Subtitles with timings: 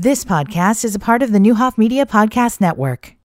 [0.00, 3.16] This podcast is a part of the Neuhoff Media Podcast Network.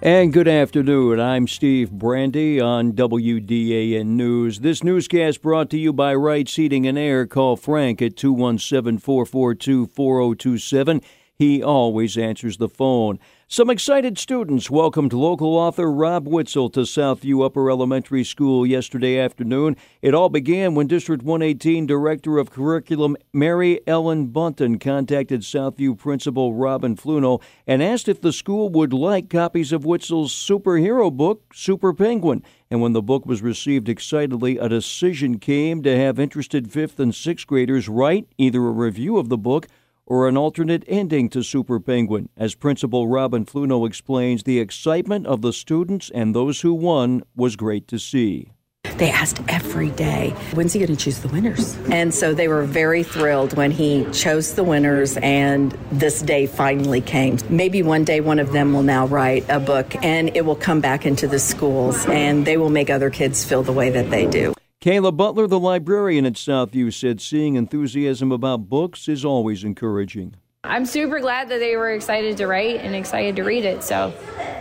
[0.00, 1.20] And good afternoon.
[1.20, 4.60] I'm Steve Brandy on WDAN News.
[4.60, 7.26] This newscast brought to you by Right Seating and Air.
[7.26, 11.02] Call Frank at 217 442 4027.
[11.38, 13.18] He always answers the phone.
[13.46, 19.76] Some excited students welcomed local author Rob Witzel to Southview Upper Elementary School yesterday afternoon.
[20.00, 26.54] It all began when District 118 Director of Curriculum Mary Ellen Bunton contacted Southview Principal
[26.54, 31.92] Robin Fluno and asked if the school would like copies of Witzel's superhero book, Super
[31.92, 32.42] Penguin.
[32.70, 37.14] And when the book was received excitedly, a decision came to have interested fifth and
[37.14, 39.68] sixth graders write either a review of the book
[40.06, 42.28] or an alternate ending to Super Penguin.
[42.36, 47.56] As Principal Robin Fluno explains, the excitement of the students and those who won was
[47.56, 48.52] great to see.
[48.96, 51.76] They asked every day, when's he going to choose the winners?
[51.90, 57.02] And so they were very thrilled when he chose the winners and this day finally
[57.02, 57.36] came.
[57.50, 60.80] Maybe one day one of them will now write a book and it will come
[60.80, 64.26] back into the schools and they will make other kids feel the way that they
[64.26, 64.55] do.
[64.86, 70.36] Kayla Butler, the librarian at Southview, said seeing enthusiasm about books is always encouraging.
[70.62, 74.14] I'm super glad that they were excited to write and excited to read it, so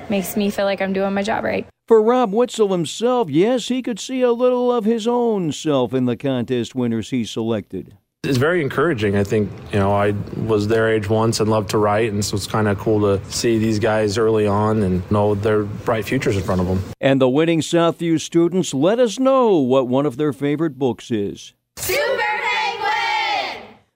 [0.10, 1.68] makes me feel like I'm doing my job right.
[1.88, 6.06] For Rob Witzel himself, yes, he could see a little of his own self in
[6.06, 7.96] the contest winners he selected.
[8.26, 9.16] It's very encouraging.
[9.16, 12.36] I think, you know, I was their age once and loved to write, and so
[12.36, 16.36] it's kind of cool to see these guys early on and know their bright futures
[16.36, 16.84] in front of them.
[17.00, 21.54] And the winning Southview students let us know what one of their favorite books is.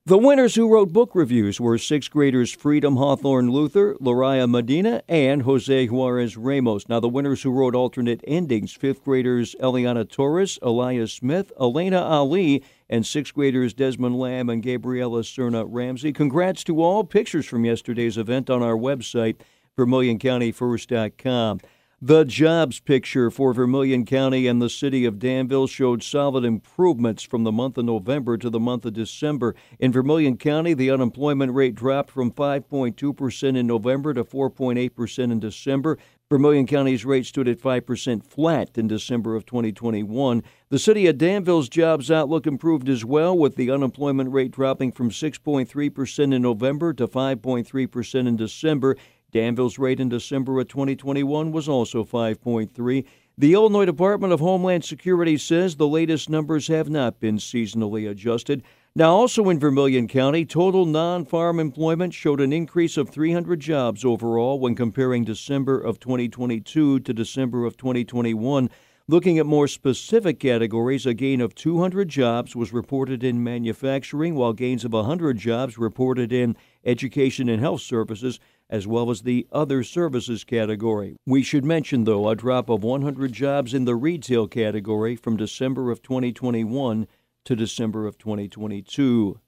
[0.09, 5.43] The winners who wrote book reviews were sixth graders Freedom Hawthorne Luther, Lariah Medina, and
[5.43, 6.89] Jose Juarez Ramos.
[6.89, 12.63] Now, the winners who wrote alternate endings fifth graders Eliana Torres, Elias Smith, Elena Ali,
[12.89, 16.11] and sixth graders Desmond Lamb and Gabriela Cerna Ramsey.
[16.11, 17.03] Congrats to all.
[17.03, 19.35] Pictures from yesterday's event on our website,
[19.77, 21.59] VermilionCountyFirst.com.
[22.01, 27.43] The jobs picture for Vermilion County and the city of Danville showed solid improvements from
[27.43, 29.53] the month of November to the month of December.
[29.79, 35.97] In Vermilion County, the unemployment rate dropped from 5.2% in November to 4.8% in December.
[36.29, 40.41] Vermilion County's rate stood at 5% flat in December of 2021.
[40.69, 45.09] The city of Danville's jobs outlook improved as well, with the unemployment rate dropping from
[45.09, 48.95] 6.3% in November to 5.3% in December.
[49.31, 53.05] Danville's rate in December of 2021 was also 5.3.
[53.37, 58.63] The Illinois Department of Homeland Security says the latest numbers have not been seasonally adjusted.
[58.95, 64.03] Now, also in Vermilion County, total non farm employment showed an increase of 300 jobs
[64.03, 68.69] overall when comparing December of 2022 to December of 2021.
[69.09, 74.53] Looking at more specific categories, a gain of 200 jobs was reported in manufacturing, while
[74.53, 76.55] gains of 100 jobs reported in
[76.85, 81.15] education and health services as well as the other services category.
[81.25, 85.89] We should mention, though, a drop of 100 jobs in the retail category from December
[85.89, 87.07] of 2021
[87.45, 89.39] to December of 2022.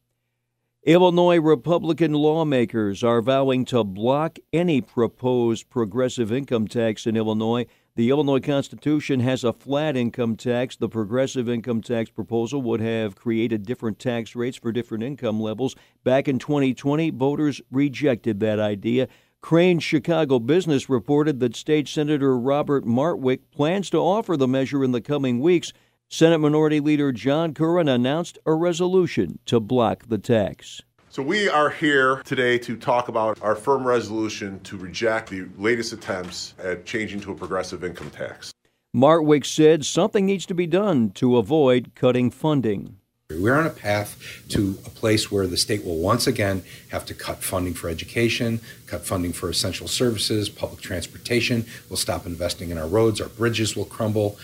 [0.84, 7.68] Illinois Republican lawmakers are vowing to block any proposed progressive income tax in Illinois.
[7.96, 10.78] The Illinois Constitution has a flat income tax.
[10.78, 15.75] The progressive income tax proposal would have created different tax rates for different income levels.
[16.06, 19.09] Back in 2020, voters rejected that idea.
[19.41, 24.94] Crain's Chicago Business reported that State Senator Robert Martwick plans to offer the measure in
[24.94, 25.73] the coming weeks.
[26.08, 30.81] Senate Minority Leader John Curran announced a resolution to block the tax.
[31.14, 35.92] So, we are here today to talk about our firm resolution to reject the latest
[35.92, 38.54] attempts at changing to a progressive income tax.
[38.96, 42.96] Martwick said something needs to be done to avoid cutting funding.
[43.30, 44.18] We're on a path
[44.52, 48.62] to a place where the state will once again have to cut funding for education,
[48.86, 51.66] cut funding for essential services, public transportation.
[51.90, 54.40] We'll stop investing in our roads, our bridges will crumble,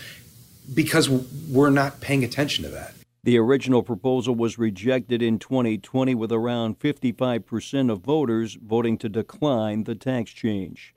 [0.74, 2.92] because we're not paying attention to that.
[3.24, 9.84] The original proposal was rejected in 2020 with around 55% of voters voting to decline
[9.84, 10.94] the tax change.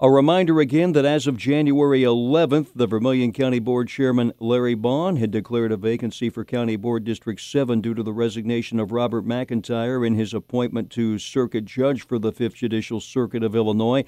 [0.00, 5.18] A reminder again that as of January 11th, the Vermilion County Board Chairman Larry Bond
[5.18, 9.24] had declared a vacancy for County Board District 7 due to the resignation of Robert
[9.24, 14.04] McIntyre in his appointment to Circuit Judge for the 5th Judicial Circuit of Illinois.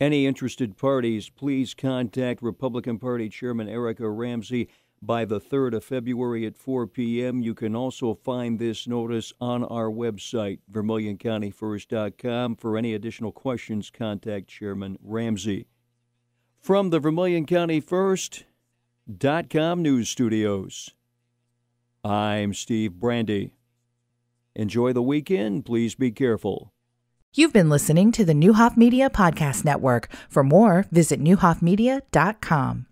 [0.00, 4.68] Any interested parties, please contact Republican Party Chairman Erica Ramsey
[5.02, 7.42] by the 3rd of February at 4 p.m.
[7.42, 12.56] You can also find this notice on our website, VermilionCountyFirst.com.
[12.56, 15.66] For any additional questions, contact Chairman Ramsey.
[16.60, 18.44] From the Vermilion County First.com
[19.82, 20.90] news studios,
[22.02, 23.52] I'm Steve Brandy.
[24.56, 25.66] Enjoy the weekend.
[25.66, 26.72] Please be careful.
[27.36, 30.08] You've been listening to the Neuhoff Media Podcast Network.
[30.28, 32.82] For more, visit neuhoffmedia.com.